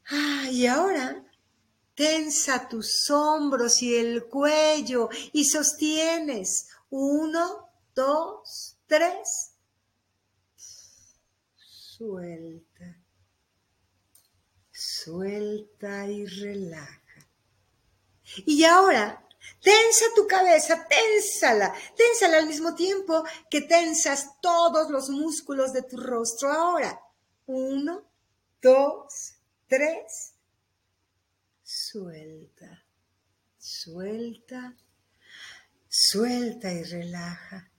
Ah, 0.09 0.47
y 0.49 0.65
ahora 0.65 1.23
tensa 1.95 2.69
tus 2.69 3.09
hombros 3.09 3.81
y 3.81 3.95
el 3.95 4.25
cuello 4.25 5.09
y 5.33 5.45
sostienes. 5.45 6.69
Uno, 6.89 7.69
dos, 7.93 8.77
tres 8.87 9.51
suelta, 11.97 12.95
suelta 14.71 16.07
y 16.07 16.25
relaja. 16.25 17.27
Y 18.45 18.63
ahora, 18.65 19.26
tensa 19.61 20.05
tu 20.15 20.27
cabeza, 20.27 20.87
ténsala, 20.87 21.73
ténsala 21.95 22.37
al 22.37 22.47
mismo 22.47 22.75
tiempo 22.75 23.23
que 23.49 23.61
tensas 23.61 24.39
todos 24.41 24.89
los 24.89 25.09
músculos 25.09 25.73
de 25.73 25.83
tu 25.83 25.97
rostro. 25.97 26.51
Ahora, 26.51 26.99
uno, 27.45 28.03
dos, 28.61 29.33
tres, 29.67 30.33
suelta, 31.63 32.85
suelta, 33.57 34.75
suelta 35.87 36.71
y 36.71 36.83
relaja. 36.83 37.71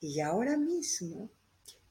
Y 0.00 0.20
ahora 0.20 0.56
mismo, 0.56 1.30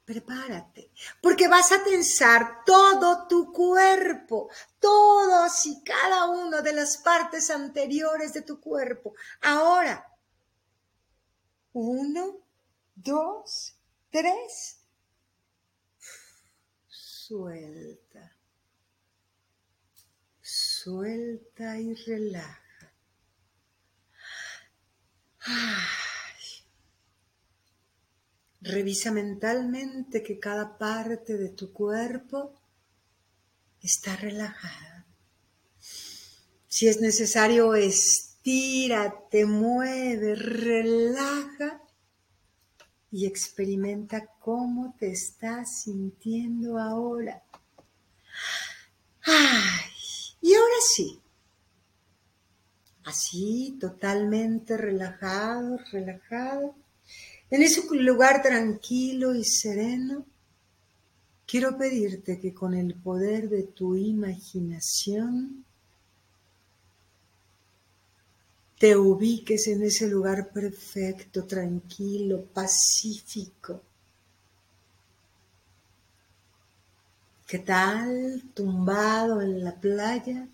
prepárate, 0.05 0.91
porque 1.21 1.47
vas 1.47 1.71
a 1.71 1.83
tensar 1.83 2.63
todo 2.63 3.27
tu 3.27 3.51
cuerpo, 3.51 4.49
todos 4.79 5.65
y 5.65 5.83
cada 5.83 6.29
una 6.29 6.61
de 6.61 6.73
las 6.73 6.97
partes 6.97 7.49
anteriores 7.49 8.33
de 8.33 8.43
tu 8.43 8.61
cuerpo. 8.61 9.15
Ahora, 9.41 10.05
uno, 11.73 12.37
dos, 12.93 13.75
tres, 14.11 14.79
suelta, 16.87 18.37
suelta 20.41 21.79
y 21.79 21.95
relaja. 21.95 22.61
Ah. 25.47 26.04
Revisa 28.65 29.12
mentalmente 29.12 30.23
que 30.23 30.39
cada 30.39 30.80
parte 30.80 31.38
de 31.38 31.49
tu 31.49 31.71
cuerpo 31.71 32.51
está 33.80 34.15
relajada. 34.15 35.06
Si 36.67 36.88
es 36.88 36.99
necesario, 36.99 37.75
estírate, 37.75 39.45
mueve, 39.45 40.34
relaja 40.34 41.80
y 43.12 43.28
experimenta 43.28 44.25
cómo 44.39 44.95
te 44.97 45.12
estás 45.12 45.84
sintiendo 45.84 46.80
ahora. 46.80 47.43
Ay, 49.21 49.91
y 50.41 50.56
ahora 50.56 50.75
sí, 50.95 51.21
así 53.04 53.78
totalmente 53.80 54.75
relajado, 54.75 55.78
relajado, 55.91 56.75
en 57.49 57.62
ese 57.62 57.84
lugar 57.91 58.41
tranquilo 58.41 59.36
y 59.36 59.43
sereno, 59.43 60.25
quiero 61.45 61.77
pedirte 61.77 62.39
que 62.39 62.53
con 62.53 62.73
el 62.73 62.95
poder 62.95 63.49
de 63.49 63.63
tu 63.63 63.95
imaginación 63.95 65.63
te 68.79 68.97
ubiques 68.97 69.67
en 69.67 69.84
ese 69.84 70.08
lugar 70.08 70.49
perfecto, 70.51 71.45
tranquilo, 71.45 72.43
pacífico. 72.45 73.81
¿Qué 77.47 77.60
tal 77.60 78.43
tumbado 78.53 79.41
en 79.41 79.63
la 79.63 79.75
playa? 79.75 80.47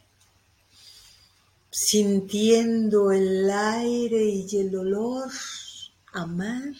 Sintiendo 1.71 3.12
el 3.12 3.49
aire 3.49 4.23
y 4.25 4.58
el 4.58 4.75
olor 4.75 5.32
a 6.13 6.26
mar. 6.26 6.74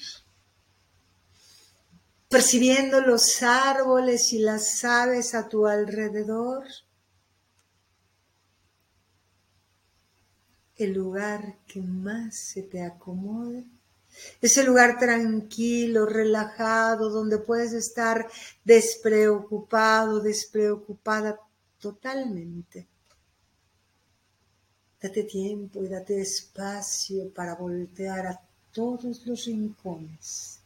Percibiendo 2.30 3.02
los 3.02 3.44
árboles 3.44 4.32
y 4.34 4.40
las 4.40 4.84
aves 4.86 5.36
a 5.36 5.50
tu 5.50 5.68
alrededor 5.68 6.66
el 10.84 10.94
lugar 10.94 11.58
que 11.68 11.82
más 11.82 12.36
se 12.36 12.64
te 12.64 12.82
acomode. 12.82 13.66
Ese 14.42 14.64
lugar 14.64 14.98
tranquilo, 15.00 16.06
relajado, 16.06 17.10
donde 17.10 17.38
puedes 17.38 17.74
estar 17.74 18.28
despreocupado, 18.64 20.20
despreocupada 20.20 21.40
totalmente. 21.80 22.88
Date 25.02 25.24
tiempo 25.24 25.84
y 25.84 25.88
date 25.88 26.22
espacio 26.22 27.32
para 27.34 27.56
voltear 27.56 28.28
a 28.28 28.42
todos 28.74 29.26
los 29.26 29.46
rincones 29.46 30.60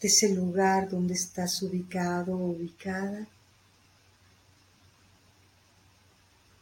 de 0.00 0.08
ese 0.08 0.34
lugar 0.34 0.88
donde 0.88 1.14
estás 1.14 1.62
ubicado 1.62 2.36
ubicada. 2.36 3.26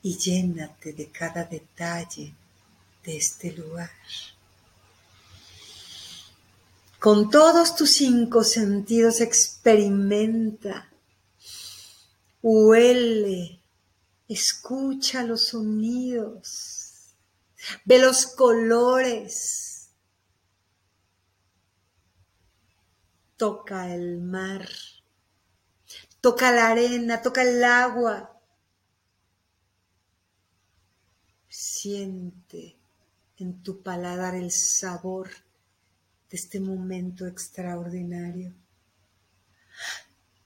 Y 0.03 0.17
llénate 0.17 0.93
de 0.93 1.11
cada 1.11 1.45
detalle 1.45 2.33
de 3.05 3.17
este 3.17 3.53
lugar. 3.53 3.91
Con 6.99 7.31
todos 7.31 7.77
tus 7.77 7.93
cinco 7.93 8.43
sentidos 8.43 9.21
experimenta, 9.21 10.91
huele, 12.43 13.61
escucha 14.29 15.23
los 15.23 15.49
sonidos, 15.49 17.15
ve 17.85 18.01
los 18.01 18.27
colores, 18.27 19.78
toca 23.39 23.95
el 23.95 24.21
mar, 24.21 24.69
toca 26.21 26.53
la 26.53 26.69
arena, 26.69 27.23
toca 27.23 27.43
el 27.43 27.65
agua, 27.65 28.35
Siente 31.61 32.77
en 33.39 33.63
tu 33.65 33.83
paladar 33.83 34.37
el 34.37 34.53
sabor 34.53 35.29
de 35.29 36.37
este 36.37 36.61
momento 36.61 37.27
extraordinario. 37.27 38.55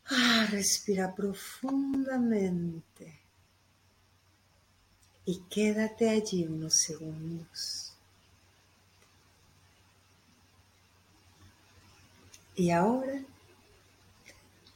Ah, 0.07 0.46
respira 0.50 1.14
profundamente 1.14 3.20
y 5.26 5.42
quédate 5.50 6.09
allí 6.09 6.46
unos 6.46 6.74
segundos. 6.74 7.91
Y 12.55 12.71
ahora, 12.71 13.23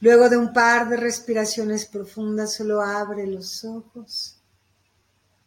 luego 0.01 0.29
de 0.29 0.37
un 0.37 0.53
par 0.53 0.89
de 0.89 0.97
respiraciones 0.97 1.87
profundas, 1.87 2.55
solo 2.55 2.81
abre 2.81 3.27
los 3.27 3.65
ojos 3.65 4.37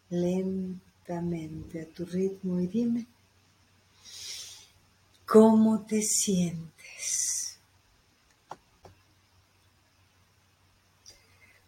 lentamente 0.10 1.82
a 1.82 1.86
tu 1.88 2.06
ritmo 2.06 2.60
y 2.60 2.68
dime 2.68 3.08
cómo 5.26 5.86
te 5.86 6.02
sientes. 6.02 7.60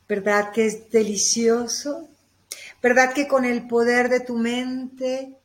¿Verdad 0.07 0.51
que 0.51 0.65
es 0.65 0.89
delicioso? 0.89 2.09
¿Verdad 2.81 3.13
que 3.13 3.27
con 3.27 3.45
el 3.45 3.67
poder 3.67 4.09
de 4.09 4.19
tu 4.19 4.35
mente 4.35 5.37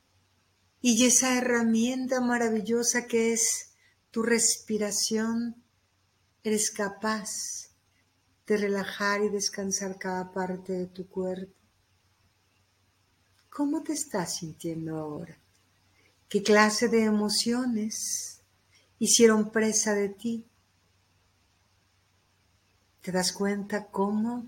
y 0.80 1.04
esa 1.04 1.36
herramienta 1.36 2.20
maravillosa 2.20 3.06
que 3.06 3.34
es 3.34 3.70
tu 4.16 4.22
respiración, 4.22 5.62
eres 6.42 6.70
capaz 6.70 7.28
de 8.46 8.56
relajar 8.56 9.20
y 9.22 9.28
descansar 9.28 9.98
cada 9.98 10.32
parte 10.32 10.72
de 10.72 10.86
tu 10.86 11.06
cuerpo? 11.06 11.52
¿Cómo 13.50 13.82
te 13.82 13.92
estás 13.92 14.36
sintiendo 14.38 14.96
ahora? 14.96 15.36
¿Qué 16.30 16.42
clase 16.42 16.88
de 16.88 17.04
emociones 17.04 18.40
hicieron 18.98 19.50
presa 19.50 19.92
de 19.92 20.08
ti? 20.08 20.46
¿Te 23.02 23.12
das 23.12 23.34
cuenta 23.34 23.84
cómo 23.84 24.46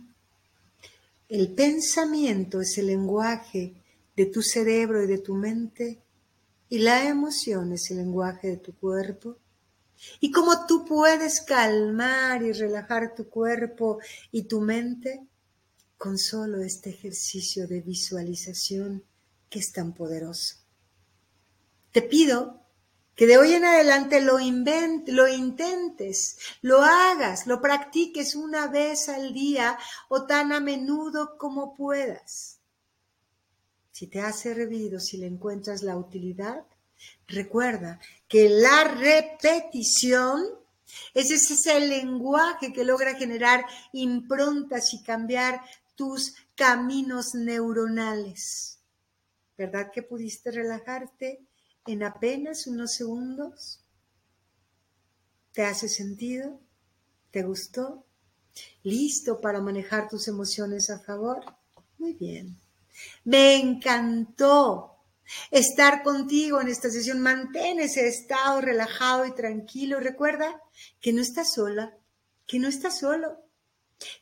el 1.28 1.52
pensamiento 1.52 2.62
es 2.62 2.78
el 2.78 2.86
lenguaje 2.86 3.74
de 4.16 4.24
tu 4.24 4.40
cerebro 4.40 5.04
y 5.04 5.06
de 5.06 5.18
tu 5.18 5.34
mente 5.34 5.98
y 6.70 6.78
la 6.78 7.06
emoción 7.06 7.74
es 7.74 7.90
el 7.90 7.98
lenguaje 7.98 8.48
de 8.48 8.56
tu 8.56 8.74
cuerpo? 8.74 9.36
¿Y 10.20 10.30
cómo 10.30 10.66
tú 10.66 10.84
puedes 10.84 11.40
calmar 11.40 12.42
y 12.42 12.52
relajar 12.52 13.14
tu 13.14 13.28
cuerpo 13.28 13.98
y 14.30 14.42
tu 14.44 14.60
mente? 14.60 15.28
con 15.98 16.16
solo 16.16 16.62
este 16.62 16.90
ejercicio 16.90 17.66
de 17.66 17.80
visualización 17.80 19.04
que 19.50 19.58
es 19.58 19.72
tan 19.72 19.92
poderoso. 19.92 20.54
Te 21.90 22.02
pido 22.02 22.62
que 23.16 23.26
de 23.26 23.36
hoy 23.36 23.54
en 23.54 23.64
adelante 23.64 24.20
lo, 24.20 24.38
lo 24.38 25.28
intentes, 25.28 26.38
lo 26.62 26.82
hagas, 26.82 27.48
lo 27.48 27.60
practiques 27.60 28.36
una 28.36 28.68
vez 28.68 29.08
al 29.08 29.34
día 29.34 29.76
o 30.08 30.24
tan 30.24 30.52
a 30.52 30.60
menudo 30.60 31.36
como 31.36 31.74
puedas. 31.74 32.60
Si 33.90 34.06
te 34.06 34.20
ha 34.20 34.32
servido, 34.32 35.00
si 35.00 35.16
le 35.16 35.26
encuentras 35.26 35.82
la 35.82 35.96
utilidad, 35.96 36.64
recuerda 37.26 38.00
que 38.28 38.48
la 38.48 38.84
repetición 38.84 40.58
ese 41.14 41.34
es 41.34 41.66
el 41.66 41.88
lenguaje 41.88 42.72
que 42.72 42.84
logra 42.84 43.14
generar 43.14 43.64
improntas 43.92 44.94
y 44.94 45.02
cambiar 45.02 45.60
tus 45.94 46.34
caminos 46.54 47.34
neuronales. 47.34 48.78
¿Verdad 49.56 49.90
que 49.92 50.02
pudiste 50.02 50.50
relajarte 50.50 51.44
en 51.86 52.04
apenas 52.04 52.66
unos 52.66 52.94
segundos? 52.94 53.80
¿Te 55.52 55.64
hace 55.64 55.88
sentido? 55.88 56.60
¿Te 57.30 57.42
gustó? 57.42 58.04
¿Listo 58.82 59.40
para 59.40 59.60
manejar 59.60 60.08
tus 60.08 60.28
emociones 60.28 60.90
a 60.90 61.00
favor? 61.00 61.44
Muy 61.98 62.14
bien. 62.14 62.56
Me 63.24 63.56
encantó 63.56 64.97
estar 65.50 66.02
contigo 66.02 66.60
en 66.60 66.68
esta 66.68 66.90
sesión. 66.90 67.20
Mantén 67.20 67.80
ese 67.80 68.08
estado 68.08 68.60
relajado 68.60 69.26
y 69.26 69.34
tranquilo. 69.34 70.00
Recuerda 70.00 70.60
que 71.00 71.12
no 71.12 71.22
estás 71.22 71.54
sola, 71.54 71.96
que 72.46 72.58
no 72.58 72.68
estás 72.68 72.98
solo 72.98 73.47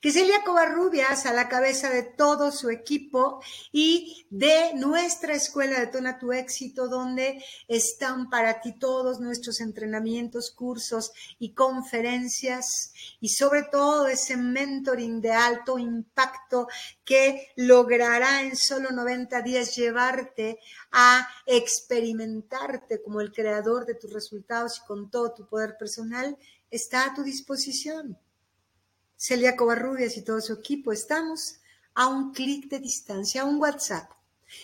que 0.01 0.11
Covarrubias 0.45 1.27
a 1.27 1.33
la 1.33 1.49
cabeza 1.49 1.91
de 1.91 2.03
todo 2.03 2.51
su 2.53 2.71
equipo 2.71 3.43
y 3.73 4.27
de 4.31 4.73
nuestra 4.75 5.35
escuela 5.35 5.81
de 5.81 5.89
Tona 5.89 6.19
Tu 6.19 6.33
Éxito, 6.33 6.89
donde 6.89 7.45
están 7.69 8.31
para 8.31 8.61
ti 8.61 8.79
todos 8.79 9.21
nuestros 9.21 9.61
entrenamientos, 9.61 10.51
cursos 10.51 11.13
y 11.39 11.53
conferencias 11.53 12.93
y 13.21 13.31
sobre 13.31 13.65
todo 13.65 14.07
ese 14.07 14.37
mentoring 14.37 15.21
de 15.21 15.33
alto 15.33 15.79
impacto 15.79 16.69
que 17.05 17.49
logrará 17.57 18.43
en 18.43 18.57
solo 18.57 18.91
90 18.91 19.43
días 19.43 19.75
llevarte 19.77 20.59
a 20.93 21.29
experimentarte 21.45 23.03
como 23.03 23.21
el 23.21 23.33
creador 23.33 23.85
de 23.85 23.95
tus 23.95 24.13
resultados 24.13 24.79
y 24.79 24.87
con 24.87 25.11
todo 25.11 25.33
tu 25.35 25.47
poder 25.47 25.77
personal, 25.77 26.37
está 26.71 27.07
a 27.07 27.15
tu 27.15 27.23
disposición. 27.23 28.19
Celia 29.17 29.57
Covarrubias 29.57 30.17
y 30.17 30.23
todo 30.23 30.41
su 30.41 30.53
equipo 30.53 30.93
estamos 30.93 31.61
a 31.95 32.09
un 32.09 32.33
clic 32.33 32.69
de 32.69 32.79
distancia, 32.79 33.43
a 33.43 33.45
un 33.47 33.61
WhatsApp, 33.61 34.11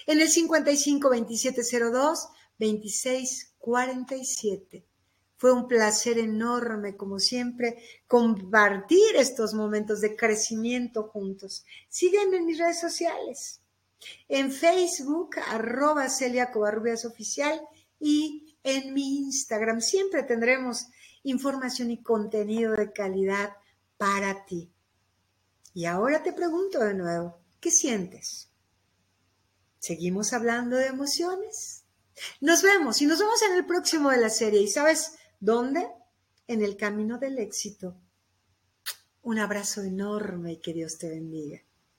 en 0.06 0.20
el 0.20 0.28
55 0.28 1.08
2702 1.08 2.28
26 2.58 3.54
47. 3.58 4.84
Fue 5.36 5.52
un 5.52 5.66
placer 5.66 6.18
enorme, 6.18 6.96
como 6.96 7.18
siempre, 7.18 7.82
compartir 8.06 9.16
estos 9.16 9.54
momentos 9.54 10.00
de 10.00 10.14
crecimiento 10.14 11.04
juntos. 11.04 11.64
Sígueme 11.88 12.36
en 12.36 12.46
mis 12.46 12.58
redes 12.58 12.80
sociales. 12.80 13.60
En 14.28 14.52
Facebook, 14.52 15.36
arroba 15.48 16.08
Celia 16.08 16.52
Covarrubias 16.52 17.04
Oficial 17.04 17.60
y 17.98 18.56
en 18.62 18.92
mi 18.94 19.18
Instagram. 19.18 19.80
Siempre 19.80 20.22
tendremos 20.22 20.88
información 21.24 21.90
y 21.90 22.02
contenido 22.02 22.74
de 22.74 22.92
calidad 22.92 23.56
para 24.02 24.44
ti. 24.46 24.68
Y 25.74 25.84
ahora 25.84 26.24
te 26.24 26.32
pregunto 26.32 26.80
de 26.80 26.92
nuevo, 26.92 27.38
¿qué 27.60 27.70
sientes? 27.70 28.50
¿Seguimos 29.78 30.32
hablando 30.32 30.76
de 30.76 30.88
emociones? 30.88 31.84
Nos 32.40 32.62
vemos 32.62 33.00
y 33.00 33.06
nos 33.06 33.20
vemos 33.20 33.40
en 33.42 33.54
el 33.54 33.64
próximo 33.64 34.10
de 34.10 34.16
la 34.16 34.28
serie. 34.28 34.60
¿Y 34.60 34.66
sabes 34.66 35.12
dónde? 35.38 35.88
En 36.48 36.62
el 36.62 36.76
camino 36.76 37.18
del 37.18 37.38
éxito. 37.38 37.96
Un 39.22 39.38
abrazo 39.38 39.84
enorme 39.84 40.54
y 40.54 40.60
que 40.60 40.72
Dios 40.72 40.98
te 40.98 41.08
bendiga. 41.08 41.62